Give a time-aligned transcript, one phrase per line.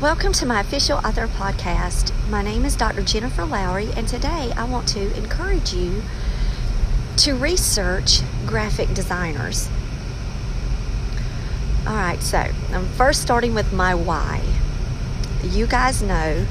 [0.00, 2.12] Welcome to my official author podcast.
[2.28, 3.02] My name is Dr.
[3.02, 6.04] Jennifer Lowry, and today I want to encourage you
[7.16, 9.68] to research graphic designers.
[11.84, 12.38] All right, so
[12.70, 14.40] I'm first starting with my why.
[15.42, 16.46] You guys know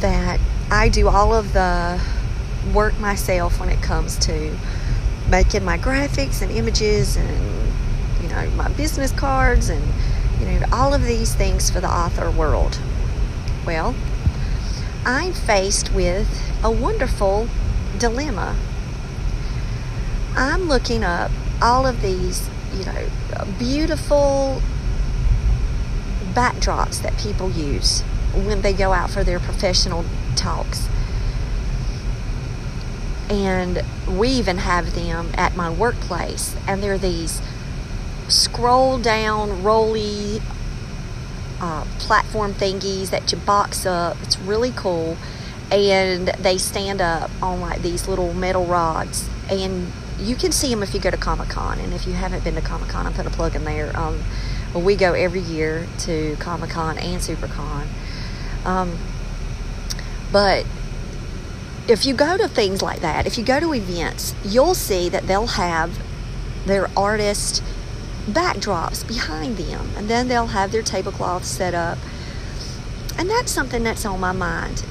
[0.00, 2.00] that I do all of the
[2.74, 4.58] work myself when it comes to
[5.28, 7.72] making my graphics and images and
[8.20, 9.80] you know my business cards and
[10.46, 12.78] you know, all of these things for the author world.
[13.66, 13.94] Well,
[15.06, 16.28] I'm faced with
[16.62, 17.48] a wonderful
[17.98, 18.56] dilemma.
[20.36, 21.30] I'm looking up
[21.62, 23.08] all of these, you know,
[23.58, 24.60] beautiful
[26.32, 28.02] backdrops that people use
[28.34, 30.88] when they go out for their professional talks.
[33.30, 37.40] And we even have them at my workplace, and they're these
[38.28, 40.40] scroll down, rolly
[41.60, 44.16] uh, platform thingies that you box up.
[44.22, 45.16] It's really cool.
[45.70, 49.28] And they stand up on like these little metal rods.
[49.50, 51.78] And you can see them if you go to Comic Con.
[51.78, 53.96] And if you haven't been to Comic Con, I put a plug in there.
[53.98, 54.22] Um,
[54.74, 57.86] we go every year to Comic Con and SuperCon.
[58.64, 58.98] Um,
[60.32, 60.66] but
[61.86, 65.26] if you go to things like that, if you go to events, you'll see that
[65.26, 65.98] they'll have
[66.66, 67.62] their artist
[68.26, 69.90] backdrops behind them.
[69.96, 71.98] And then they'll have their tablecloths set up.
[73.16, 74.84] And that's something that's on my mind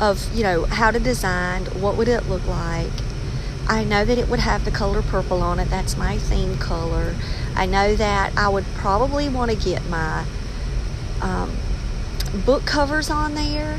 [0.00, 2.90] of, you know, how to design, what would it look like.
[3.68, 5.70] I know that it would have the color purple on it.
[5.70, 7.14] That's my theme color.
[7.54, 10.24] I know that I would probably want to get my
[11.20, 11.56] um,
[12.44, 13.78] book covers on there.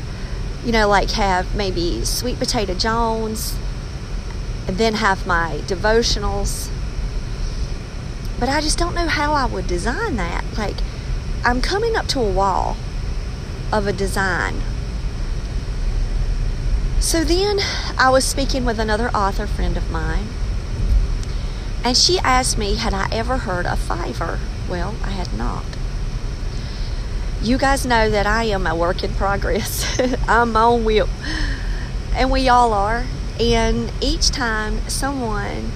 [0.64, 3.54] You know, like have maybe Sweet Potato Jones,
[4.66, 6.70] and then have my devotionals
[8.38, 10.44] but I just don't know how I would design that.
[10.56, 10.76] Like,
[11.44, 12.76] I'm coming up to a wall
[13.72, 14.60] of a design.
[17.00, 17.60] So then
[17.98, 20.26] I was speaking with another author friend of mine,
[21.84, 24.38] and she asked me, had I ever heard of Fiverr?
[24.68, 25.64] Well, I had not.
[27.42, 30.00] You guys know that I am a work in progress.
[30.28, 31.08] I'm my own whip,
[32.14, 33.04] and we all are.
[33.38, 35.72] And each time someone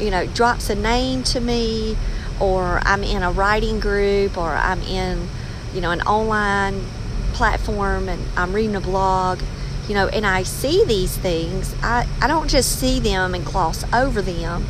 [0.00, 1.96] you know, drops a name to me,
[2.40, 5.28] or I'm in a writing group, or I'm in,
[5.74, 6.84] you know, an online
[7.32, 9.40] platform and I'm reading a blog,
[9.88, 13.84] you know, and I see these things, I, I don't just see them and gloss
[13.92, 14.66] over them.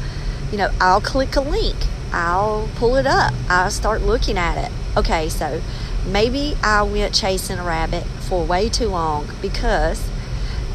[0.53, 1.77] You know, I'll click a link,
[2.13, 4.73] I'll pull it up, I'll start looking at it.
[4.97, 5.61] Okay, so
[6.07, 10.09] maybe I went chasing a rabbit for way too long because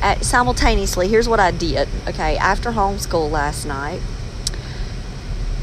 [0.02, 1.88] at, simultaneously, here's what I did.
[2.08, 4.02] Okay, after homeschool last night,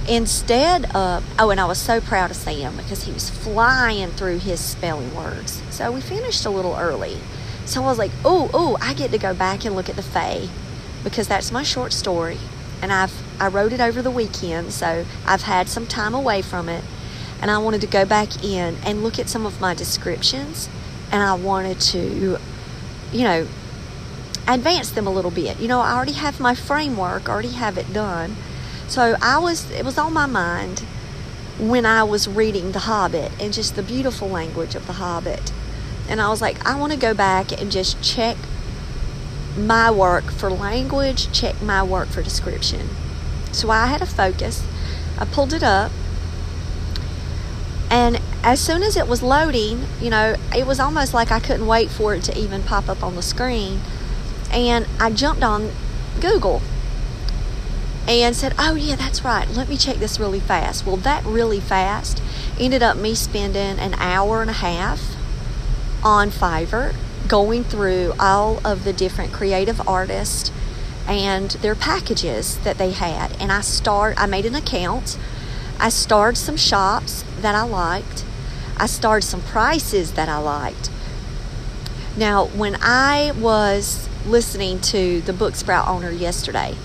[0.09, 4.39] instead of oh and i was so proud of sam because he was flying through
[4.39, 5.63] his spelling words.
[5.71, 7.19] So we finished a little early.
[7.65, 10.03] So i was like oh oh i get to go back and look at the
[10.03, 10.49] fae
[11.05, 12.39] because that's my short story.
[12.81, 16.69] And i've i wrote it over the weekend so i've had some time away from
[16.69, 16.85] it.
[17.41, 20.69] And i wanted to go back in and look at some of my descriptions
[21.13, 22.39] and i wanted to
[23.13, 23.47] you know
[24.49, 25.61] advance them a little bit.
[25.61, 28.35] You know i already have my framework already have it done
[28.93, 30.81] so I was, it was on my mind
[31.59, 35.51] when I was reading The Hobbit and just the beautiful language of The Hobbit.
[36.11, 38.37] And I was like, I want to go back and just check
[39.57, 42.91] my work for language, check my work for description.
[43.51, 44.63] So I had a focus.
[45.19, 45.91] I pulled it up.
[47.91, 51.67] And as soon as it was loading, you know, it was almost like I couldn't
[51.67, 53.81] wait for it to even pop up on the screen.
[54.51, 55.71] And I jumped on
[56.21, 56.61] Google
[58.09, 59.49] and said, Oh, yeah, that's right.
[59.49, 60.87] Let me check this really fast.
[60.87, 62.23] Well, that really fast
[62.59, 65.17] ended up me spending an hour and a half
[66.03, 66.95] on Fiverr
[67.29, 70.51] going through all of the different creative artists
[71.07, 73.41] and their packages that they had.
[73.41, 75.19] And I start I made an account.
[75.79, 78.25] I starred some shops that I liked.
[78.77, 80.91] I starred some prices that I liked.
[82.17, 86.77] Now, when I was listening to the Book Sprout owner yesterday,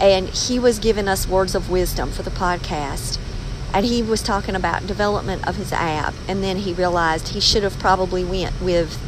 [0.00, 3.18] and he was giving us words of wisdom for the podcast.
[3.72, 7.62] And he was talking about development of his app, and then he realized he should
[7.62, 8.98] have probably went with,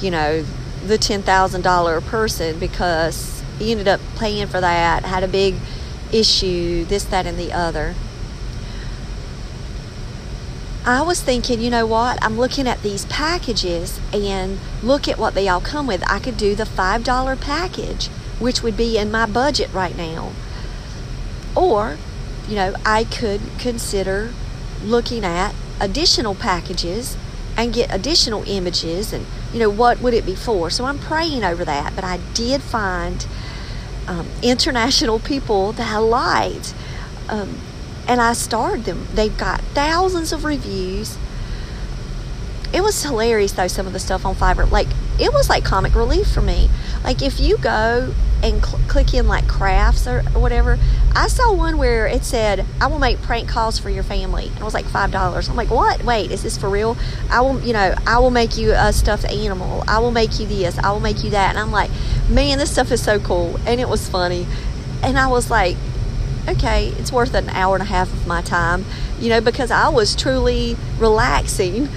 [0.00, 0.44] you know,
[0.86, 5.56] the ten thousand dollar person because he ended up paying for that, had a big
[6.12, 7.94] issue, this, that, and the other.
[10.86, 12.18] I was thinking, you know what?
[12.22, 16.02] I'm looking at these packages and look at what they all come with.
[16.08, 18.08] I could do the $5 package,
[18.38, 20.32] which would be in my budget right now.
[21.56, 21.98] Or,
[22.48, 24.32] you know, I could consider
[24.82, 27.16] looking at additional packages
[27.56, 30.70] and get additional images and, you know, what would it be for?
[30.70, 31.94] So I'm praying over that.
[31.94, 33.26] But I did find
[34.06, 36.74] um, international people that I liked.
[37.28, 37.58] Um,
[38.06, 39.06] and I starred them.
[39.12, 41.18] They've got thousands of reviews.
[42.72, 44.70] It was hilarious though, some of the stuff on Fiverr.
[44.70, 44.88] Like,
[45.18, 46.68] it was like comic relief for me.
[47.04, 50.78] Like, if you go and cl- click in like crafts or, or, whatever,
[51.14, 54.46] I saw one where it said, I will make prank calls for your family.
[54.48, 55.48] And it was like $5.
[55.48, 56.04] I'm like, what?
[56.04, 56.96] Wait, is this for real?
[57.30, 59.84] I will, you know, I will make you a stuffed animal.
[59.88, 60.78] I will make you this.
[60.78, 61.50] I will make you that.
[61.50, 61.90] And I'm like,
[62.28, 63.58] man, this stuff is so cool.
[63.66, 64.46] And it was funny.
[65.02, 65.76] And I was like,
[66.48, 68.84] okay, it's worth an hour and a half of my time,
[69.20, 71.88] you know, because I was truly relaxing,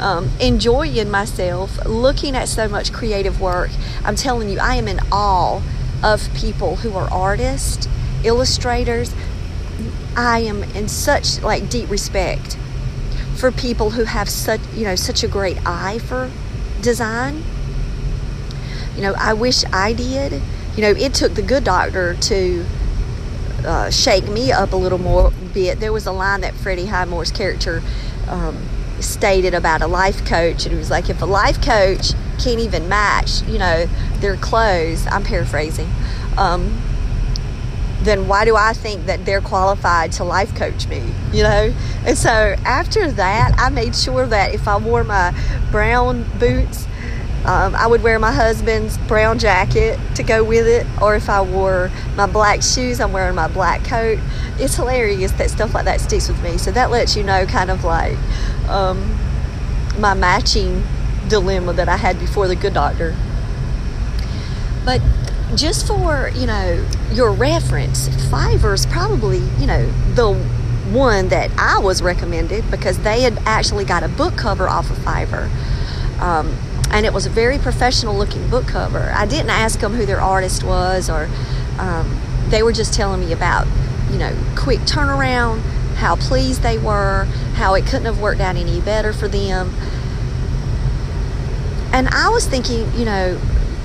[0.00, 3.70] um, enjoying myself, looking at so much creative work.
[4.04, 5.62] I'm telling you, I am in awe
[6.02, 7.88] of people who are artists,
[8.24, 9.14] illustrators.
[10.16, 12.56] I am in such like deep respect
[13.36, 16.30] for people who have such, you know, such a great eye for
[16.82, 17.42] design.
[18.96, 20.42] You know, I wish I did.
[20.76, 22.64] You know, it took the good doctor to
[23.64, 25.80] uh, shake me up a little more bit.
[25.80, 27.82] There was a line that Freddie Highmore's character
[28.28, 28.56] um,
[29.00, 32.88] stated about a life coach, and it was like, if a life coach can't even
[32.88, 33.86] match, you know,
[34.20, 35.90] their clothes, I'm paraphrasing,
[36.36, 36.80] um,
[38.02, 41.02] then why do I think that they're qualified to life coach me?
[41.32, 41.74] You know?
[42.06, 42.30] And so
[42.64, 45.34] after that, I made sure that if I wore my
[45.70, 46.86] brown boots
[47.44, 51.40] um, I would wear my husband's brown jacket to go with it, or if I
[51.40, 54.18] wore my black shoes, I'm wearing my black coat.
[54.58, 56.58] It's hilarious that stuff like that sticks with me.
[56.58, 58.18] So that lets you know kind of like
[58.68, 59.18] um,
[59.98, 60.84] my matching
[61.28, 63.16] dilemma that I had before the good doctor.
[64.84, 65.02] But
[65.54, 70.34] just for, you know, your reference, Fiverr's probably, you know, the
[70.90, 74.96] one that I was recommended because they had actually got a book cover off of
[74.98, 75.50] Fiverr.
[76.20, 76.56] Um,
[76.90, 79.12] and it was a very professional looking book cover.
[79.14, 81.28] I didn't ask them who their artist was, or
[81.78, 82.18] um,
[82.48, 83.66] they were just telling me about,
[84.10, 85.62] you know, quick turnaround,
[85.98, 87.24] how pleased they were,
[87.54, 89.72] how it couldn't have worked out any better for them.
[91.92, 93.40] And I was thinking, you know,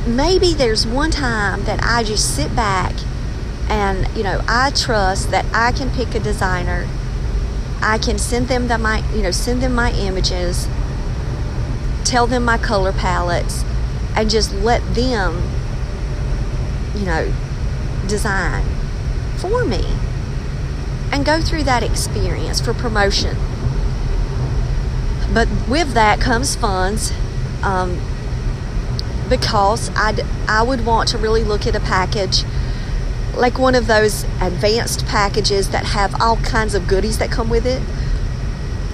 [0.07, 2.93] maybe there's one time that I just sit back
[3.69, 6.87] and, you know, I trust that I can pick a designer.
[7.81, 10.67] I can send them the my, you know, send them my images
[12.03, 13.63] tell them my color palettes,
[14.15, 15.41] and just let them,
[16.95, 17.33] you know,
[18.07, 18.63] design
[19.37, 19.83] for me
[21.13, 23.37] and go through that experience for promotion.
[25.33, 27.13] But with that comes funds
[27.61, 28.01] um,
[29.29, 32.43] because I'd, I would want to really look at a package
[33.35, 37.65] like one of those advanced packages that have all kinds of goodies that come with
[37.65, 37.81] it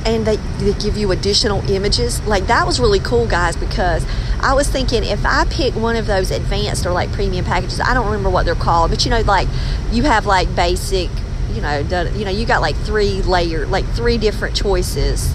[0.05, 2.25] and they, they give you additional images.
[2.25, 4.05] Like that was really cool, guys, because
[4.41, 7.93] I was thinking if I pick one of those advanced or like premium packages, I
[7.93, 9.47] don't remember what they're called, but you know, like
[9.91, 11.09] you have like basic,
[11.53, 15.34] you know, the, you know, you got like three layer, like three different choices,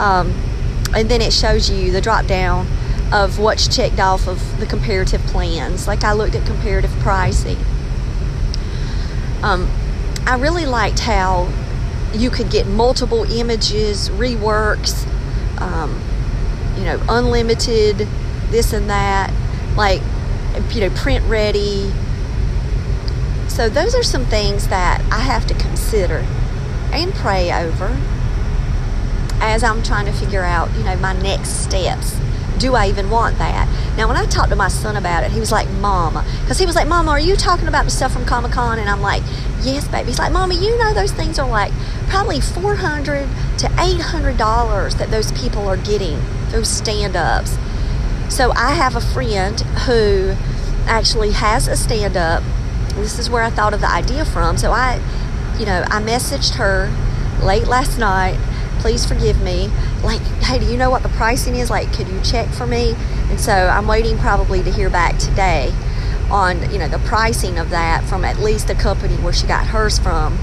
[0.00, 0.30] um,
[0.94, 2.66] and then it shows you the drop down
[3.12, 5.86] of what's checked off of the comparative plans.
[5.86, 7.58] Like I looked at comparative pricing.
[9.42, 9.70] Um,
[10.26, 11.52] I really liked how
[12.14, 15.06] you could get multiple images, reworks,
[15.60, 16.00] um,
[16.78, 18.08] you know, unlimited,
[18.50, 19.32] this and that,
[19.76, 20.00] like,
[20.70, 21.92] you know, print ready.
[23.54, 26.26] So, those are some things that I have to consider
[26.92, 27.96] and pray over
[29.40, 32.18] as I'm trying to figure out, you know, my next steps.
[32.58, 33.68] Do I even want that?
[33.96, 36.24] Now, when I talked to my son about it, he was like, Mama.
[36.40, 38.80] Because he was like, Mama, are you talking about the stuff from Comic Con?
[38.80, 39.22] And I'm like,
[39.62, 40.08] Yes, baby.
[40.08, 41.72] He's like, Mama, you know those things are like
[42.08, 46.18] probably 400 to $800 that those people are getting,
[46.50, 47.56] those stand ups.
[48.28, 50.34] So I have a friend who
[50.86, 52.42] actually has a stand up.
[52.96, 54.56] This is where I thought of the idea from.
[54.56, 55.00] So I,
[55.58, 56.90] you know, I messaged her
[57.44, 58.38] late last night.
[58.80, 59.70] Please forgive me.
[60.02, 61.70] Like, hey, do you know what the pricing is?
[61.70, 62.94] Like, could you check for me?
[63.30, 65.72] And so I'm waiting probably to hear back today
[66.30, 69.66] on you know the pricing of that from at least the company where she got
[69.66, 70.36] hers from.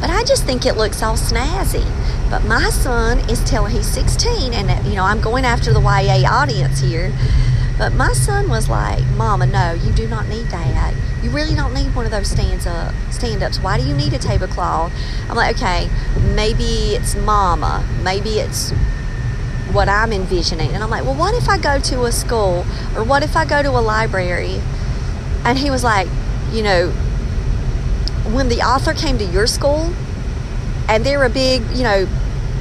[0.00, 1.86] But I just think it looks all snazzy.
[2.28, 6.28] But my son is telling he's 16, and you know I'm going after the YA
[6.28, 7.12] audience here.
[7.78, 10.94] But my son was like, "Mama, no, you do not need that.
[11.22, 13.58] You really don't need one of those stands up stand ups.
[13.58, 14.92] Why do you need a tablecloth?"
[15.28, 15.90] I'm like, "Okay,
[16.34, 17.84] maybe it's Mama.
[18.02, 18.72] Maybe it's
[19.72, 22.64] what I'm envisioning." And I'm like, "Well, what if I go to a school,
[22.96, 24.62] or what if I go to a library?"
[25.44, 26.08] And he was like,
[26.52, 26.92] "You know,
[28.32, 29.92] when the author came to your school,
[30.88, 32.08] and they're a big, you know,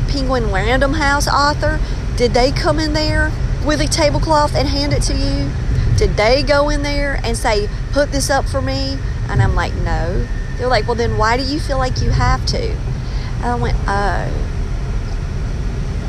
[0.10, 1.79] Penguin Random House author,
[2.17, 3.31] did they come in there?"
[3.65, 5.50] With a tablecloth and hand it to you?
[5.98, 8.98] Did they go in there and say, put this up for me?
[9.29, 10.27] And I'm like, no.
[10.57, 12.72] They're like, well, then why do you feel like you have to?
[12.72, 14.51] And I went, oh.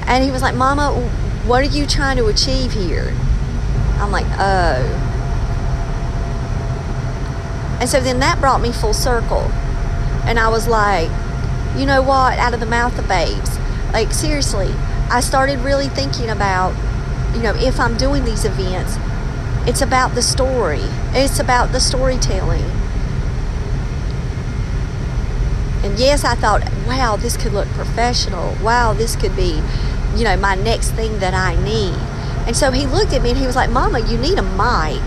[0.07, 0.93] And he was like, Mama,
[1.47, 3.13] what are you trying to achieve here?
[3.99, 5.03] I'm like, oh.
[7.81, 9.43] And so then that brought me full circle.
[10.27, 11.11] And I was like,
[11.77, 12.39] you know what?
[12.39, 13.59] Out of the mouth of babes.
[13.93, 14.73] Like, seriously,
[15.11, 16.73] I started really thinking about
[17.35, 18.97] you know, if I'm doing these events,
[19.69, 20.85] it's about the story.
[21.13, 22.65] It's about the storytelling.
[25.83, 28.57] And yes, I thought, wow, this could look professional.
[28.63, 29.63] Wow, this could be,
[30.17, 31.95] you know, my next thing that I need.
[32.47, 35.03] And so he looked at me and he was like, "Mama, you need a mic."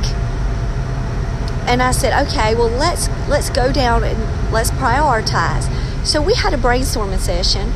[1.67, 5.69] And I said, "Okay, well, let's let's go down and let's prioritize."
[6.05, 7.71] So we had a brainstorming session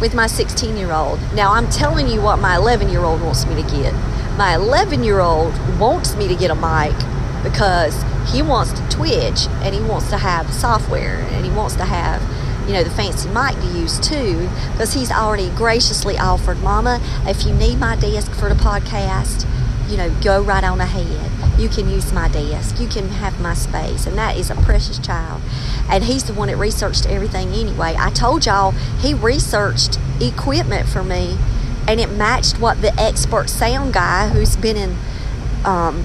[0.00, 1.20] with my 16 year old.
[1.34, 3.92] Now, I'm telling you what my 11 year old wants me to get.
[4.36, 6.94] My 11 year old wants me to get a mic
[7.42, 7.94] because
[8.30, 12.20] he wants to twitch and he wants to have software and he wants to have
[12.66, 17.46] you know the fancy mic to use too because he's already graciously offered mama if
[17.46, 19.46] you need my desk for the podcast
[19.88, 23.54] you know go right on ahead you can use my desk you can have my
[23.54, 25.40] space and that is a precious child
[25.88, 27.94] and he's the one that researched everything anyway.
[27.98, 31.38] I told y'all he researched equipment for me,
[31.86, 34.96] and it matched what the expert sound guy who's been in
[35.64, 36.04] um,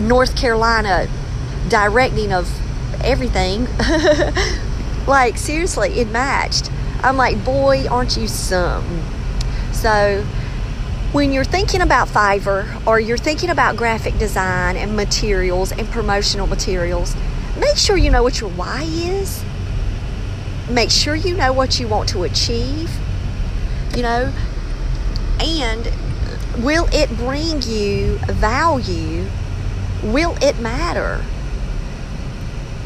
[0.00, 1.08] North Carolina
[1.68, 2.50] directing of
[3.04, 3.68] everything.
[5.06, 6.70] like seriously, it matched.
[7.02, 9.04] I'm like, boy, aren't you some?
[9.72, 10.26] So
[11.12, 16.46] when you're thinking about Fiverr or you're thinking about graphic design and materials and promotional
[16.46, 17.14] materials,
[17.58, 19.42] make sure you know what your why is.
[20.70, 22.90] Make sure you know what you want to achieve,
[23.96, 24.32] you know,
[25.40, 25.90] and
[26.62, 29.24] will it bring you value?
[30.02, 31.24] Will it matter?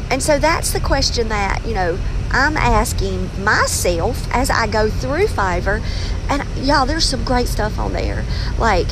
[0.09, 1.99] And so that's the question that, you know,
[2.31, 5.83] I'm asking myself as I go through Fiverr.
[6.29, 8.23] And y'all, there's some great stuff on there.
[8.57, 8.87] Like,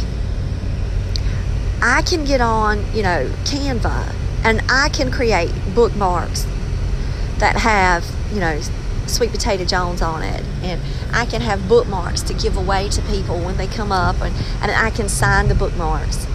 [1.81, 4.13] I can get on, you know, Canva
[4.43, 6.45] and I can create bookmarks
[7.39, 8.61] that have, you know,
[9.07, 10.79] sweet potato Jones on it, and
[11.11, 14.71] I can have bookmarks to give away to people when they come up, and, and
[14.71, 16.25] I can sign the bookmarks,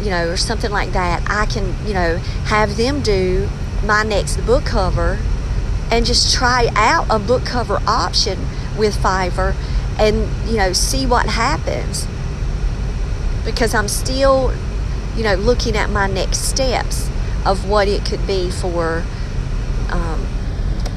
[0.00, 1.22] you know, or something like that.
[1.28, 3.48] I can, you know, have them do
[3.84, 5.18] my next book cover
[5.90, 8.38] and just try out a book cover option
[8.76, 9.54] with Fiverr
[9.98, 12.06] and, you know, see what happens.
[13.44, 14.52] Because I'm still,
[15.16, 17.08] you know, looking at my next steps
[17.44, 19.02] of what it could be for
[19.90, 20.26] um,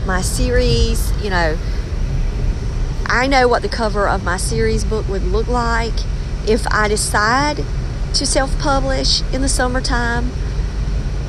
[0.06, 1.12] my series.
[1.24, 1.58] You know,
[3.06, 5.94] I know what the cover of my series book would look like
[6.48, 7.64] if I decide
[8.14, 10.32] to self publish in the summertime.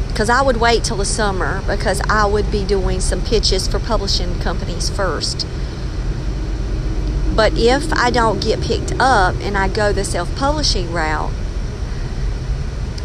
[0.08, 3.78] Because I would wait till the summer because I would be doing some pitches for
[3.78, 5.46] publishing companies first.
[7.34, 11.32] But if I don't get picked up and I go the self publishing route,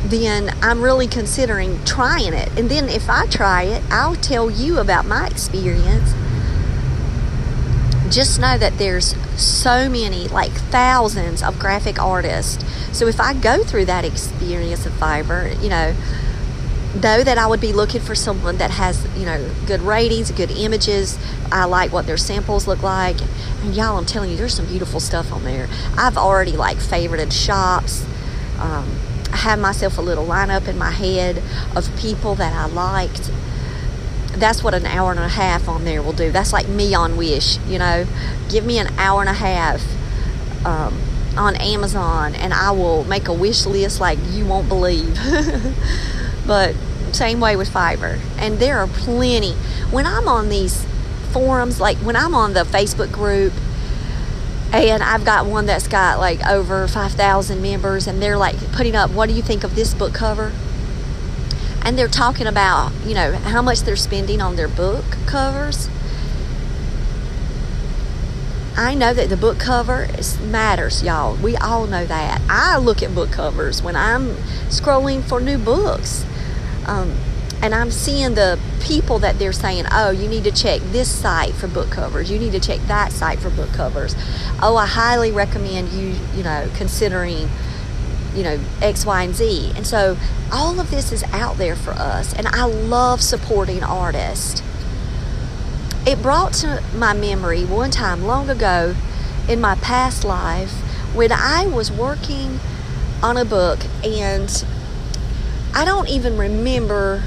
[0.03, 2.49] then I'm really considering trying it.
[2.57, 6.13] And then if I try it, I'll tell you about my experience.
[8.09, 12.63] Just know that there's so many, like thousands of graphic artists.
[12.97, 15.93] So if I go through that experience of Fiverr, you know,
[17.01, 20.51] know that I would be looking for someone that has, you know, good ratings, good
[20.51, 21.17] images.
[21.51, 23.17] I like what their samples look like.
[23.61, 25.67] And y'all, I'm telling you, there's some beautiful stuff on there.
[25.97, 28.05] I've already like favorited shops.
[28.59, 28.99] Um,
[29.31, 31.41] I have myself a little lineup in my head
[31.75, 33.31] of people that I liked.
[34.33, 36.31] That's what an hour and a half on there will do.
[36.31, 38.05] That's like me on Wish, you know.
[38.49, 39.81] Give me an hour and a half
[40.65, 40.99] um,
[41.35, 45.17] on Amazon, and I will make a wish list like you won't believe.
[46.47, 46.75] but
[47.11, 49.53] same way with Fiverr, and there are plenty.
[49.91, 50.85] When I'm on these
[51.31, 53.53] forums, like when I'm on the Facebook group
[54.73, 59.11] and I've got one that's got like over 5,000 members, and they're like putting up,
[59.11, 60.51] What do you think of this book cover?
[61.87, 65.87] and they're talking about, you know, how much they're spending on their book covers.
[68.75, 70.09] I know that the book cover
[70.43, 71.37] matters, y'all.
[71.37, 72.41] We all know that.
[72.49, 74.31] I look at book covers when I'm
[74.67, 76.25] scrolling for new books.
[76.87, 77.15] Um,
[77.61, 81.53] and I'm seeing the people that they're saying, oh, you need to check this site
[81.53, 82.29] for book covers.
[82.29, 84.15] You need to check that site for book covers.
[84.61, 87.49] Oh, I highly recommend you, you know, considering,
[88.35, 89.73] you know, X, Y, and Z.
[89.75, 90.17] And so
[90.51, 92.33] all of this is out there for us.
[92.35, 94.61] And I love supporting artists.
[96.05, 98.95] It brought to my memory one time long ago
[99.49, 100.71] in my past life
[101.13, 102.59] when I was working
[103.23, 104.65] on a book and
[105.77, 107.23] I don't even remember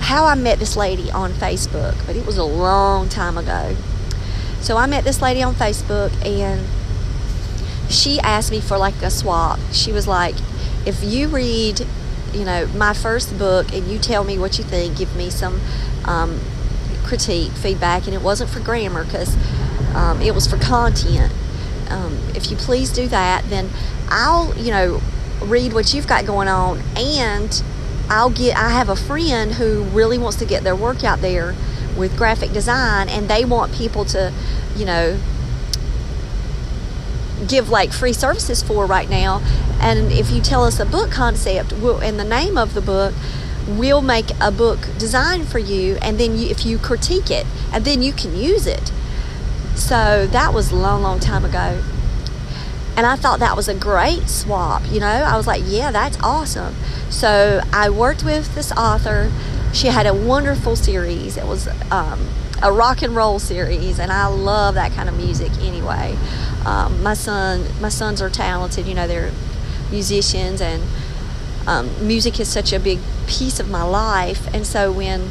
[0.00, 3.76] how I met this lady on Facebook, but it was a long time ago.
[4.60, 6.66] So I met this lady on Facebook and
[7.88, 9.60] she asked me for like a swap.
[9.70, 10.34] She was like,
[10.84, 11.86] if you read,
[12.32, 15.60] you know, my first book and you tell me what you think, give me some
[16.06, 16.40] um,
[17.04, 19.36] critique, feedback, and it wasn't for grammar because
[19.94, 21.32] um, it was for content.
[21.88, 23.70] Um, if you please do that, then
[24.08, 25.00] I'll, you know,
[25.42, 27.62] read what you've got going on and
[28.08, 31.54] I'll get I have a friend who really wants to get their work out there
[31.96, 34.32] with graphic design and they want people to,
[34.76, 35.18] you know,
[37.48, 39.40] give like free services for right now.
[39.80, 43.14] And if you tell us a book concept we'll, and the name of the book,
[43.66, 47.84] we'll make a book design for you and then you, if you critique it and
[47.84, 48.92] then you can use it.
[49.74, 51.82] So that was a long, long time ago.
[52.96, 55.06] And I thought that was a great swap, you know.
[55.06, 56.74] I was like, yeah, that's awesome.
[57.10, 59.32] So I worked with this author.
[59.72, 61.36] She had a wonderful series.
[61.36, 62.28] It was um,
[62.62, 66.16] a rock and roll series, and I love that kind of music anyway.
[66.64, 68.86] Um, my son, my sons are talented.
[68.86, 69.32] You know, they're
[69.90, 70.82] musicians, and
[71.66, 74.46] um, music is such a big piece of my life.
[74.54, 75.30] And so when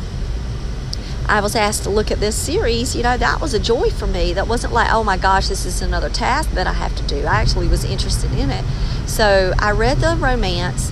[1.28, 4.08] I was asked to look at this series, you know, that was a joy for
[4.08, 4.34] me.
[4.34, 7.26] That wasn't like, oh my gosh, this is another task that I have to do.
[7.26, 8.66] I actually was interested in it.
[9.08, 10.92] So I read the romance,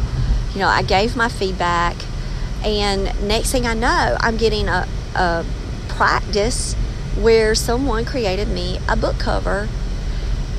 [0.54, 1.96] you know, I gave my feedback,
[2.64, 5.46] and next thing I know, I'm getting a, a
[5.90, 6.76] practice
[7.20, 9.68] where someone created me a book cover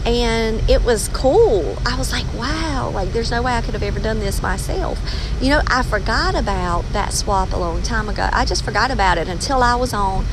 [0.05, 1.77] and it was cool.
[1.87, 5.01] I was like, wow, like there's no way I could have ever done this myself.
[5.41, 8.29] You know, I forgot about that swap a long time ago.
[8.33, 10.25] I just forgot about it until I was on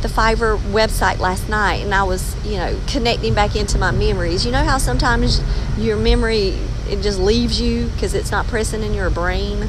[0.00, 4.46] the Fiverr website last night and I was, you know, connecting back into my memories.
[4.46, 5.42] You know how sometimes
[5.76, 9.68] your memory it just leaves you because it's not pressing in your brain?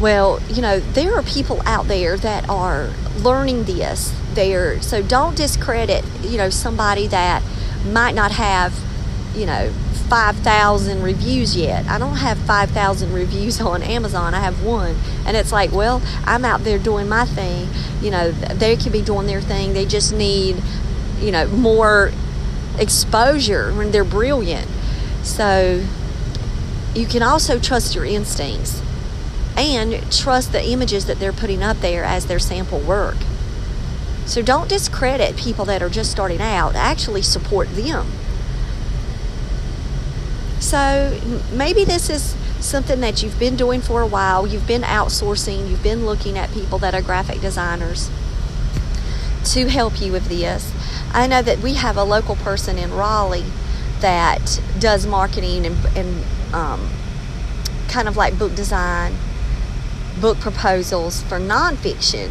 [0.00, 4.80] Well, you know, there are people out there that are learning this there.
[4.82, 7.42] So don't discredit, you know, somebody that
[7.86, 8.78] might not have,
[9.34, 9.72] you know,
[10.08, 11.86] 5,000 reviews yet.
[11.86, 14.34] I don't have 5,000 reviews on Amazon.
[14.34, 14.96] I have one.
[15.24, 17.68] And it's like, well, I'm out there doing my thing.
[18.02, 19.72] You know, they could be doing their thing.
[19.72, 20.62] They just need,
[21.18, 22.12] you know, more
[22.78, 24.68] exposure when they're brilliant.
[25.22, 25.82] So
[26.94, 28.82] you can also trust your instincts
[29.56, 33.16] and trust the images that they're putting up there as their sample work.
[34.26, 38.06] So don't discredit people that are just starting out, actually support them.
[40.60, 41.20] So
[41.52, 45.82] maybe this is something that you've been doing for a while, you've been outsourcing, you've
[45.82, 48.10] been looking at people that are graphic designers
[49.44, 50.72] to help you with this.
[51.12, 53.44] I know that we have a local person in Raleigh
[54.00, 56.90] that does marketing and, and um,
[57.88, 59.14] kind of like book design,
[60.20, 62.30] book proposals for nonfiction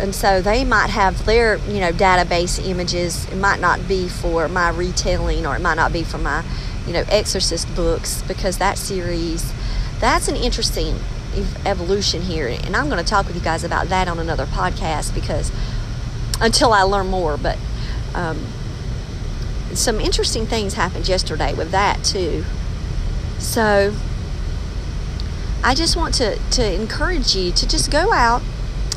[0.00, 3.28] and so they might have their you know database images.
[3.30, 6.44] It might not be for my retelling or it might not be for my
[6.86, 9.52] you know exorcist books because that series
[10.00, 10.96] that's an interesting
[11.64, 12.48] evolution here.
[12.48, 15.52] And i'm going to talk with you guys about that on another podcast because
[16.40, 17.58] until i learn more but
[18.14, 18.44] um,
[19.74, 22.44] some interesting things happened yesterday with that too.
[23.38, 23.94] So
[25.62, 28.42] i just want to, to encourage you to just go out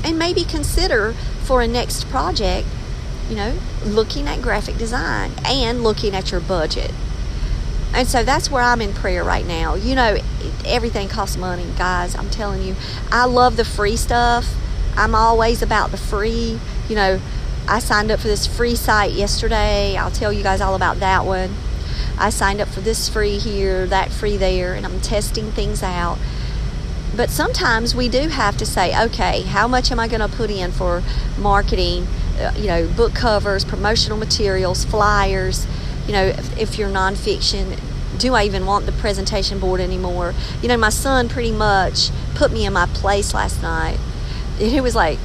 [0.04, 1.14] and maybe consider
[1.44, 2.68] for a next project,
[3.30, 6.92] you know, looking at graphic design and looking at your budget.
[7.94, 9.76] And so that's where I'm in prayer right now.
[9.76, 10.18] You know,
[10.66, 12.16] everything costs money, guys.
[12.16, 12.76] I'm telling you.
[13.12, 14.56] I love the free stuff.
[14.98, 16.60] I'm always about the free.
[16.90, 17.22] You know,
[17.68, 19.96] I signed up for this free site yesterday.
[19.96, 21.54] I'll tell you guys all about that one.
[22.18, 26.18] I signed up for this free here, that free there, and I'm testing things out.
[27.16, 30.50] But sometimes we do have to say, okay, how much am I going to put
[30.50, 31.04] in for
[31.38, 32.08] marketing,
[32.40, 35.68] uh, you know, book covers, promotional materials, flyers,
[36.08, 37.80] you know, if, if you're nonfiction,
[38.18, 40.34] do I even want the presentation board anymore?
[40.62, 44.00] You know, my son pretty much put me in my place last night.
[44.60, 45.20] It was like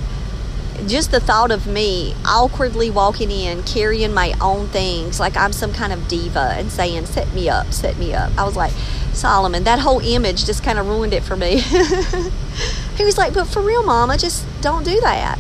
[0.86, 5.72] just the thought of me awkwardly walking in carrying my own things like I'm some
[5.72, 8.36] kind of diva and saying, Set me up, set me up.
[8.38, 8.72] I was like,
[9.18, 11.58] Solomon, that whole image just kind of ruined it for me.
[12.96, 15.38] he was like, But for real, Mama, just don't do that.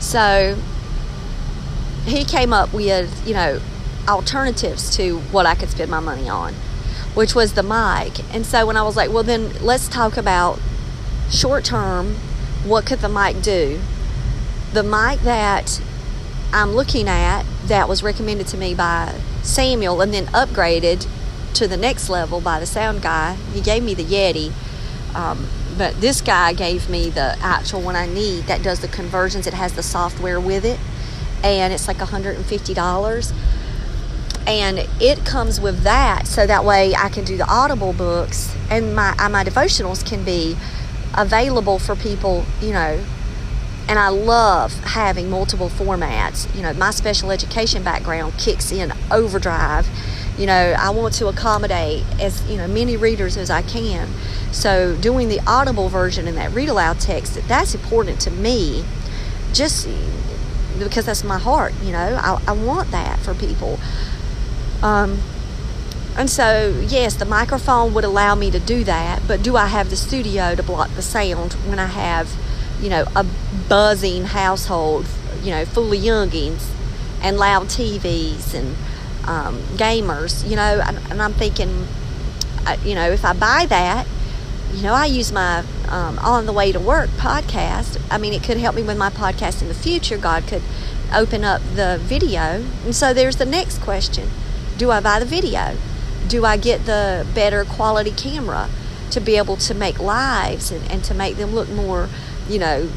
[0.00, 0.56] So
[2.04, 3.60] he came up with, you know,
[4.08, 6.54] alternatives to what I could spend my money on,
[7.14, 8.18] which was the mic.
[8.34, 10.58] And so when I was like, well, then let's talk about
[11.30, 12.16] short term,
[12.64, 13.80] what could the mic do?
[14.72, 15.80] The mic that
[16.52, 21.06] I'm looking at that was recommended to me by Samuel and then upgraded
[21.54, 23.34] to the next level by the sound guy.
[23.52, 24.52] He gave me the Yeti.
[25.14, 29.46] Um, but this guy gave me the actual one I need that does the conversions.
[29.46, 30.78] It has the software with it,
[31.42, 33.32] and it's like $150
[34.46, 38.94] and it comes with that so that way i can do the audible books and
[38.94, 40.56] my uh, my devotionals can be
[41.16, 43.04] available for people you know
[43.88, 49.86] and i love having multiple formats you know my special education background kicks in overdrive
[50.38, 54.08] you know i want to accommodate as you know many readers as i can.
[54.52, 58.84] So doing the audible version and that read aloud text that's important to me.
[59.52, 59.88] Just
[60.78, 63.78] because that's my heart you know i, I want that for people.
[64.82, 65.20] Um,
[66.16, 69.88] and so, yes, the microphone would allow me to do that, but do I have
[69.88, 72.30] the studio to block the sound when I have,
[72.82, 73.24] you know, a
[73.68, 75.06] buzzing household,
[75.42, 76.68] you know, full of youngins
[77.22, 78.76] and loud TVs and
[79.26, 80.80] um, gamers, you know?
[80.84, 81.86] And, and I'm thinking,
[82.66, 84.06] uh, you know, if I buy that,
[84.72, 88.00] you know, I use my um, On the Way to Work podcast.
[88.10, 90.16] I mean, it could help me with my podcast in the future.
[90.16, 90.62] God could
[91.14, 92.64] open up the video.
[92.84, 94.28] And so there's the next question
[94.78, 95.76] do I buy the video?
[96.26, 98.70] Do I get the better quality camera
[99.10, 102.08] to be able to make lives and, and to make them look more,
[102.48, 102.88] you know,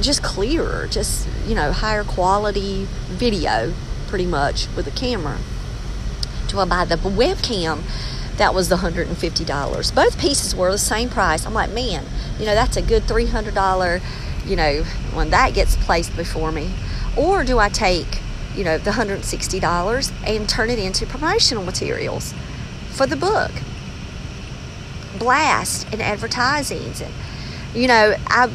[0.00, 3.74] just clearer, just, you know, higher quality video
[4.08, 5.38] pretty much with a camera?
[6.48, 7.82] Do I buy the webcam?
[8.38, 9.94] That was the $150.
[9.94, 11.46] Both pieces were the same price.
[11.46, 12.04] I'm like, man,
[12.38, 14.02] you know, that's a good $300,
[14.46, 16.72] you know, when that gets placed before me.
[17.16, 18.20] Or do I take
[18.58, 22.34] you know, the $160 and turn it into promotional materials
[22.90, 23.52] for the book.
[25.16, 26.92] Blast and advertising.
[27.00, 27.14] And,
[27.72, 28.50] you know, I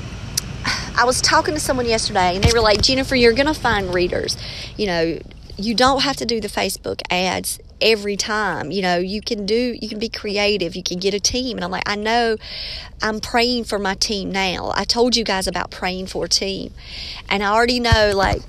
[0.95, 3.93] I was talking to someone yesterday and they were like, Jennifer, you're going to find
[3.93, 4.37] readers.
[4.77, 5.19] You know,
[5.57, 8.71] you don't have to do the Facebook ads every time.
[8.71, 11.57] You know, you can do, you can be creative, you can get a team.
[11.57, 12.37] And I'm like, I know
[13.01, 14.71] I'm praying for my team now.
[14.75, 16.73] I told you guys about praying for a team.
[17.29, 18.41] And I already know, like,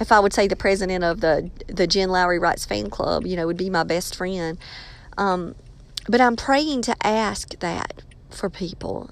[0.00, 3.36] if I would say the president of the the Jen Lowry Writes fan club, you
[3.36, 4.58] know, would be my best friend.
[5.16, 5.54] Um,
[6.08, 9.10] but I'm praying to ask that for people.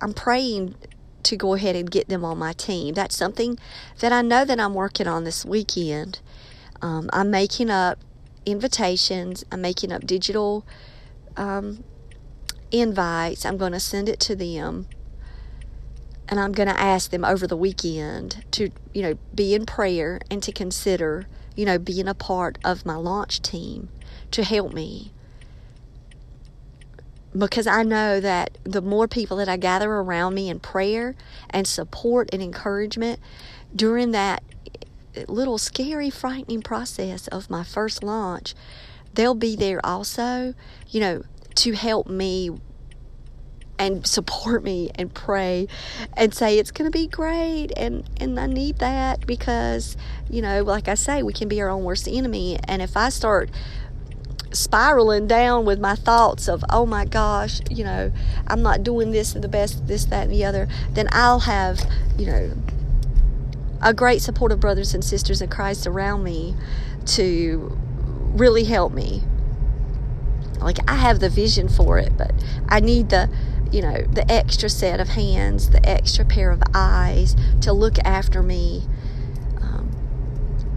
[0.00, 0.74] I'm praying
[1.24, 2.94] to go ahead and get them on my team.
[2.94, 3.58] That's something
[4.00, 6.20] that I know that I'm working on this weekend.
[6.80, 7.98] Um, I'm making up
[8.44, 9.44] invitations.
[9.52, 10.66] I'm making up digital
[11.36, 11.84] um,
[12.70, 13.44] invites.
[13.44, 14.86] I'm going to send it to them
[16.28, 20.18] and I'm going to ask them over the weekend to, you know, be in prayer
[20.30, 23.90] and to consider, you know, being a part of my launch team
[24.30, 25.11] to help me.
[27.36, 31.14] Because I know that the more people that I gather around me in prayer
[31.48, 33.20] and support and encouragement
[33.74, 34.42] during that
[35.28, 38.54] little scary, frightening process of my first launch,
[39.14, 40.54] they'll be there also,
[40.88, 41.22] you know,
[41.56, 42.50] to help me
[43.78, 45.66] and support me and pray
[46.16, 49.96] and say it's going to be great and and I need that because
[50.30, 52.58] you know like I say we can be our own worst enemy.
[52.68, 53.50] And if I start
[54.52, 58.12] spiraling down with my thoughts of oh my gosh you know
[58.46, 61.80] I'm not doing this the best this that and the other then I'll have
[62.18, 62.52] you know
[63.80, 66.54] a great support of brothers and sisters in Christ around me
[67.06, 67.76] to
[68.34, 69.22] really help me
[70.60, 72.32] like I have the vision for it but
[72.68, 73.28] I need the
[73.72, 78.42] you know, the extra set of hands, the extra pair of eyes to look after
[78.42, 78.82] me.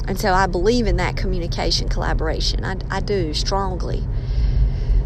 [0.07, 2.63] And so I believe in that communication collaboration.
[2.63, 4.03] I, I do strongly.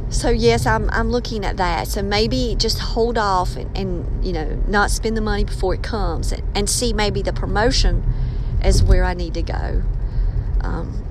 [0.09, 1.87] So yes, I'm I'm looking at that.
[1.87, 5.83] So maybe just hold off and, and you know not spend the money before it
[5.83, 8.03] comes, and, and see maybe the promotion
[8.63, 9.83] is where I need to go.
[10.61, 11.05] Um,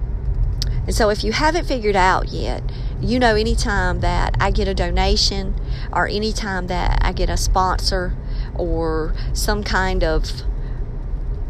[0.85, 2.63] and so if you haven't figured out yet,
[3.01, 5.55] you know, anytime that I get a donation
[5.93, 8.17] or anytime that I get a sponsor
[8.55, 10.43] or some kind of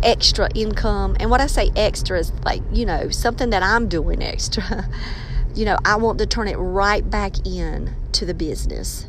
[0.02, 1.16] extra income.
[1.20, 4.88] And what I say extra is like, you know, something that I'm doing extra.
[5.54, 9.08] you know, I want to turn it right back in to the business.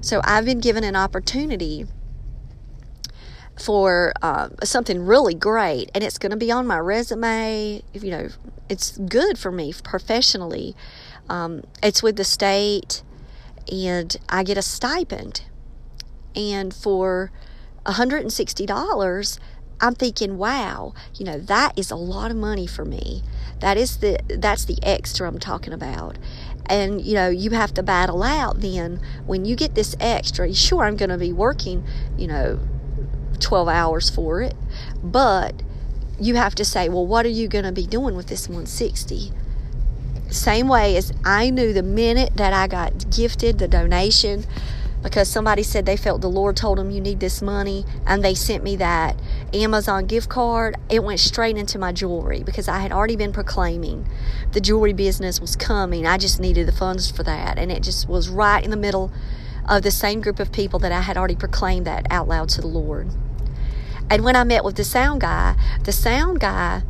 [0.00, 1.86] So I've been given an opportunity
[3.60, 7.82] for uh, something really great, and it's going to be on my resume.
[7.92, 8.28] You know,
[8.68, 10.74] it's good for me professionally.
[11.28, 13.02] Um, it's with the state,
[13.70, 15.42] and I get a stipend.
[16.34, 17.30] And for
[17.86, 19.38] $160,
[19.82, 23.24] I'm thinking, wow, you know, that is a lot of money for me.
[23.58, 26.18] That is the that's the extra I'm talking about.
[26.66, 30.84] And you know, you have to battle out then when you get this extra, sure
[30.84, 31.84] I'm going to be working,
[32.16, 32.60] you know,
[33.40, 34.54] 12 hours for it,
[35.02, 35.62] but
[36.20, 39.32] you have to say, well, what are you going to be doing with this 160?
[40.30, 44.44] Same way as I knew the minute that I got gifted the donation
[45.02, 48.34] because somebody said they felt the Lord told them you need this money and they
[48.34, 49.18] sent me that
[49.52, 50.76] Amazon gift card.
[50.88, 54.08] It went straight into my jewelry because I had already been proclaiming
[54.52, 56.06] the jewelry business was coming.
[56.06, 59.10] I just needed the funds for that and it just was right in the middle
[59.68, 62.60] of the same group of people that I had already proclaimed that out loud to
[62.60, 63.08] the Lord.
[64.10, 66.82] And when I met with the sound guy, the sound guy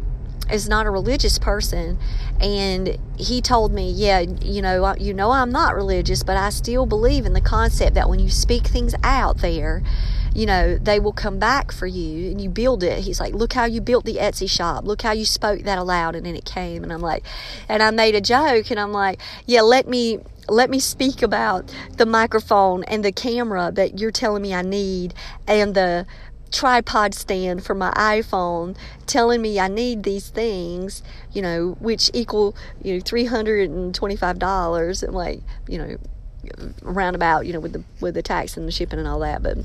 [0.53, 1.99] is not a religious person.
[2.41, 6.87] And he told me yeah you know you know I'm not religious but I still
[6.87, 9.83] believe in the concept that when you speak things out there
[10.35, 13.01] you know they will come back for you and you build it.
[13.01, 14.85] He's like look how you built the Etsy shop.
[14.85, 16.17] Look how you spoke that aloud.
[16.17, 17.25] And then it came and I'm like
[17.69, 21.73] and I made a joke and I'm like yeah let me let me speak about
[21.97, 25.15] the microphone and the camera that you're telling me I need
[25.47, 26.07] and the
[26.53, 32.55] tripod stand for my iPhone telling me I need these things, you know, which equal,
[32.83, 35.97] you know, $325 and like, you know,
[36.83, 39.59] roundabout, you know, with the with the tax and the shipping and all that, but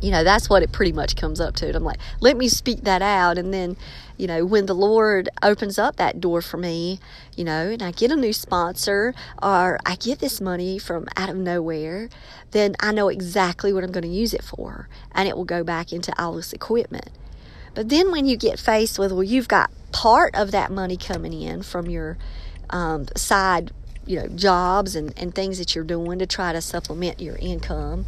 [0.00, 1.68] you know, that's what it pretty much comes up to.
[1.68, 3.76] And I'm like, let me speak that out and then
[4.22, 7.00] you know, when the Lord opens up that door for me,
[7.36, 11.28] you know, and I get a new sponsor or I get this money from out
[11.28, 12.08] of nowhere,
[12.52, 14.88] then I know exactly what I'm going to use it for.
[15.10, 17.10] And it will go back into all this equipment.
[17.74, 21.32] But then when you get faced with, well, you've got part of that money coming
[21.32, 22.16] in from your
[22.70, 23.72] um, side,
[24.06, 28.06] you know, jobs and, and things that you're doing to try to supplement your income.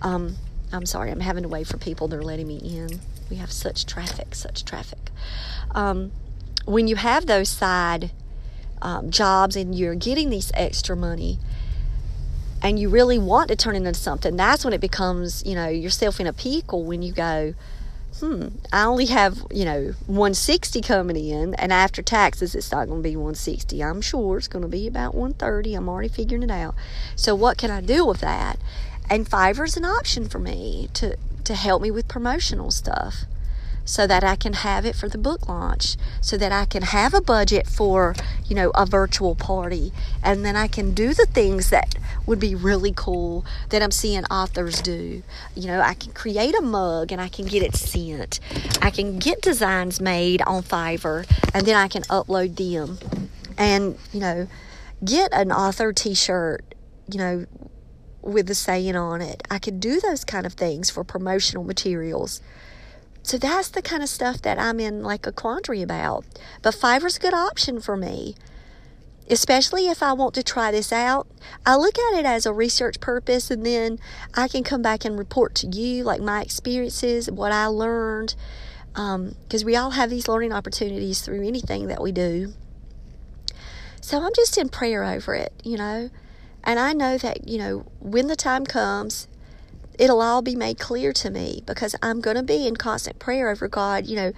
[0.00, 0.36] Um,
[0.72, 2.08] I'm sorry, I'm having to wait for people.
[2.08, 3.00] They're letting me in.
[3.30, 5.10] We have such traffic, such traffic.
[5.70, 6.12] Um,
[6.64, 8.10] when you have those side
[8.82, 11.38] um, jobs and you're getting these extra money
[12.62, 15.68] and you really want to turn it into something, that's when it becomes, you know,
[15.68, 17.54] yourself in a pickle when you go,
[18.18, 23.02] hmm, I only have, you know, 160 coming in, and after taxes, it's not going
[23.02, 23.82] to be 160.
[23.82, 25.74] I'm sure it's going to be about 130.
[25.74, 26.74] I'm already figuring it out.
[27.14, 28.58] So, what can I do with that?
[29.10, 33.24] And Fiverr's an option for me to to help me with promotional stuff
[33.88, 37.14] so that I can have it for the book launch, so that I can have
[37.14, 41.70] a budget for, you know, a virtual party, and then I can do the things
[41.70, 41.94] that
[42.26, 45.22] would be really cool that I'm seeing authors do.
[45.54, 48.40] You know, I can create a mug and I can get it sent.
[48.82, 52.98] I can get designs made on Fiverr and then I can upload them.
[53.56, 54.48] And, you know,
[55.02, 56.62] get an author t shirt,
[57.10, 57.46] you know,
[58.28, 59.42] with the saying on it.
[59.50, 62.40] I could do those kind of things for promotional materials.
[63.22, 66.24] So that's the kind of stuff that I'm in like a quandary about.
[66.62, 68.36] But Fiverr's a good option for me,
[69.28, 71.26] especially if I want to try this out.
[71.66, 73.98] I look at it as a research purpose and then
[74.34, 78.34] I can come back and report to you like my experiences, what I learned.
[78.94, 82.54] Because um, we all have these learning opportunities through anything that we do.
[84.00, 86.08] So I'm just in prayer over it, you know.
[86.68, 89.26] And I know that, you know, when the time comes,
[89.98, 93.48] it'll all be made clear to me because I'm going to be in constant prayer
[93.48, 94.32] over God, you know,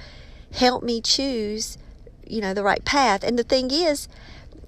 [0.52, 1.76] help me choose,
[2.24, 3.24] you know, the right path.
[3.24, 4.06] And the thing is,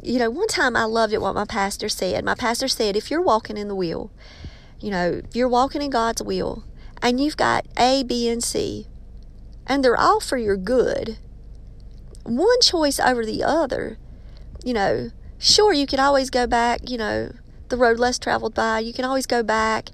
[0.03, 2.25] you know, one time I loved it what my pastor said.
[2.25, 4.11] My pastor said, if you're walking in the will,
[4.81, 6.65] you know, if you're walking in God's will
[7.01, 8.89] and you've got A, B, and C,
[9.69, 11.17] and they're all for your good,
[12.25, 13.99] one choice over the other,
[14.65, 17.31] you know, sure, you can always go back, you know,
[17.73, 18.79] the road less traveled by.
[18.79, 19.89] You can always go back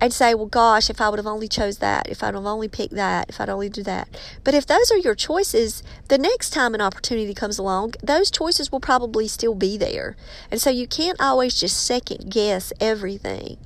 [0.00, 2.68] and say, well, gosh, if I would have only chose that, if I'd have only
[2.68, 4.08] picked that, if I'd only do that.
[4.44, 8.70] But if those are your choices, the next time an opportunity comes along, those choices
[8.70, 10.16] will probably still be there.
[10.50, 13.56] And so you can't always just second guess everything.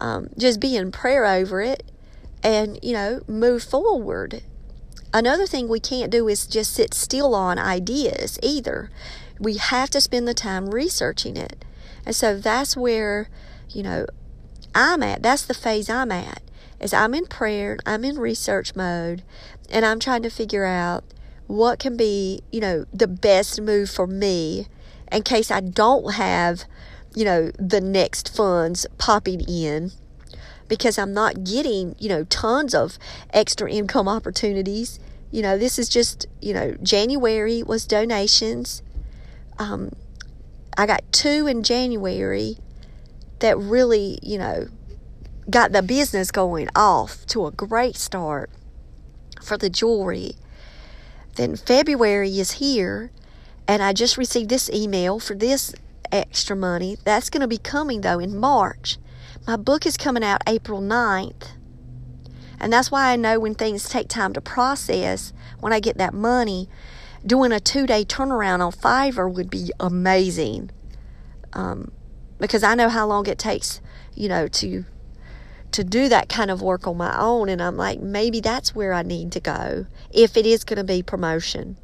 [0.00, 1.82] Um, just be in prayer over it
[2.42, 4.42] and, you know, move forward.
[5.12, 8.90] Another thing we can't do is just sit still on ideas either.
[9.40, 11.64] We have to spend the time researching it.
[12.06, 13.28] And so that's where,
[13.68, 14.06] you know,
[14.74, 15.22] I'm at.
[15.22, 16.40] That's the phase I'm at.
[16.80, 19.22] is I'm in prayer, I'm in research mode,
[19.70, 21.04] and I'm trying to figure out
[21.46, 24.68] what can be, you know, the best move for me
[25.10, 26.64] in case I don't have,
[27.14, 29.92] you know, the next funds popping in
[30.68, 32.98] because I'm not getting, you know, tons of
[33.32, 34.98] extra income opportunities.
[35.30, 38.82] You know, this is just, you know, January was donations.
[39.58, 39.92] Um,
[40.76, 42.58] I got two in January
[43.38, 44.68] that really, you know,
[45.48, 48.50] got the business going off to a great start
[49.42, 50.32] for the jewelry.
[51.36, 53.10] Then February is here,
[53.68, 55.74] and I just received this email for this
[56.12, 56.96] extra money.
[57.04, 58.98] That's going to be coming though in March.
[59.46, 61.52] My book is coming out April 9th.
[62.58, 66.14] And that's why I know when things take time to process, when I get that
[66.14, 66.68] money,
[67.26, 70.70] doing a two day turnaround on Fiverr would be amazing.
[71.52, 71.90] Um,
[72.38, 73.80] because I know how long it takes,
[74.14, 74.84] you know, to
[75.72, 78.92] to do that kind of work on my own and I'm like maybe that's where
[78.92, 81.76] I need to go if it is going to be promotion.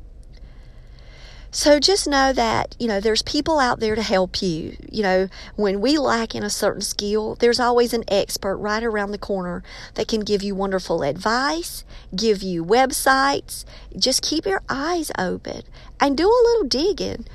[1.55, 4.75] So just know that, you know, there's people out there to help you.
[4.91, 9.13] You know, when we lack in a certain skill, there's always an expert right around
[9.13, 9.63] the corner
[9.95, 11.85] that can give you wonderful advice,
[12.17, 13.67] give you websites.
[13.95, 15.63] Just keep your eyes open
[16.01, 17.27] and do a little digging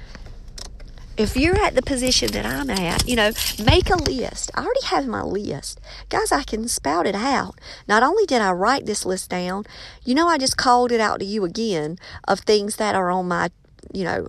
[1.15, 3.31] if you're at the position that I'm at, you know,
[3.63, 4.51] make a list.
[4.55, 5.79] I already have my list.
[6.09, 7.59] Guys, I can spout it out.
[7.87, 9.65] Not only did I write this list down,
[10.03, 13.27] you know, I just called it out to you again of things that are on
[13.27, 13.49] my,
[13.93, 14.27] you know,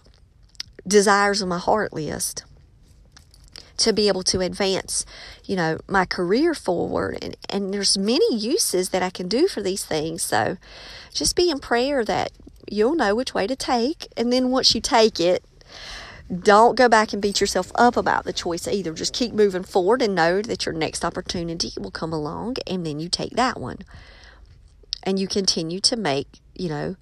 [0.86, 2.44] desires of my heart list
[3.78, 5.06] to be able to advance,
[5.44, 7.18] you know, my career forward.
[7.22, 10.22] And, and there's many uses that I can do for these things.
[10.22, 10.56] So
[11.12, 12.32] just be in prayer that
[12.68, 14.08] you'll know which way to take.
[14.16, 15.44] And then once you take it,
[16.30, 18.92] don't go back and beat yourself up about the choice either.
[18.92, 23.00] Just keep moving forward and know that your next opportunity will come along and then
[23.00, 23.78] you take that one.
[25.04, 26.96] And you continue to make, you know,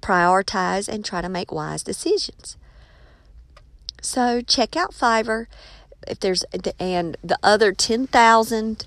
[0.00, 2.56] prioritize and try to make wise decisions.
[4.02, 5.46] So check out Fiverr
[6.08, 6.44] if there's
[6.78, 8.86] and the other 10,000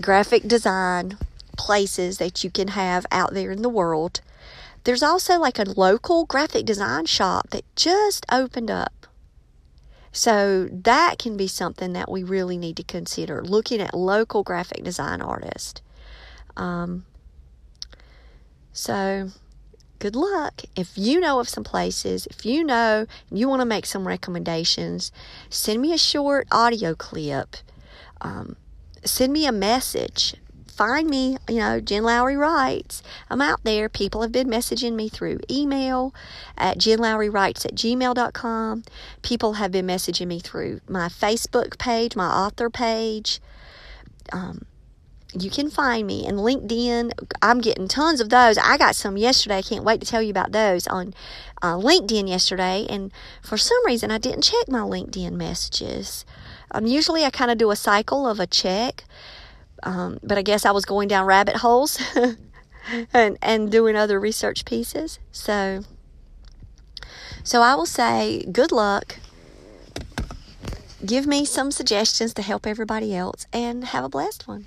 [0.00, 1.16] graphic design
[1.56, 4.20] places that you can have out there in the world.
[4.84, 9.06] There's also like a local graphic design shop that just opened up
[10.12, 14.82] so that can be something that we really need to consider looking at local graphic
[14.82, 15.82] design artists.
[16.56, 17.04] Um,
[18.72, 19.30] so
[20.00, 20.62] good luck.
[20.74, 25.12] If you know of some places, if you know you want to make some recommendations,
[25.48, 27.56] send me a short audio clip.
[28.20, 28.56] Um,
[29.04, 30.34] send me a message
[30.80, 33.02] find me, you know, Jen Lowry Writes.
[33.28, 33.90] I'm out there.
[33.90, 36.14] People have been messaging me through email
[36.56, 38.84] at jenlowrywrites at gmail.com.
[39.20, 43.42] People have been messaging me through my Facebook page, my author page.
[44.32, 44.64] Um,
[45.32, 47.12] you can find me in LinkedIn.
[47.42, 48.58] I'm getting tons of those.
[48.58, 49.58] I got some yesterday.
[49.58, 51.14] I can't wait to tell you about those on
[51.62, 52.86] uh, LinkedIn yesterday.
[52.88, 53.12] And
[53.42, 56.24] for some reason, I didn't check my LinkedIn messages.
[56.72, 59.04] Um, usually, I kind of do a cycle of a check.
[59.82, 61.98] Um, but I guess I was going down rabbit holes
[63.12, 65.18] and and doing other research pieces.
[65.32, 65.84] So
[67.42, 69.16] so I will say good luck.
[71.04, 74.66] Give me some suggestions to help everybody else and have a blessed one.